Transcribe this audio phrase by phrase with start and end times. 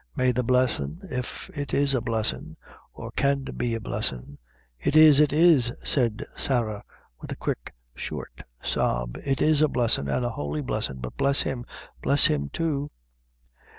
[0.15, 2.57] May the blessin', if it is a blessin',
[2.91, 4.39] or can be a blessin'"
[4.79, 6.83] "It is, it is," said Sarah,
[7.19, 11.43] with a quick, short sob; "it is a blessin', an' a holy blessin'; but bless
[11.43, 11.65] him
[12.01, 12.87] bless him, too!"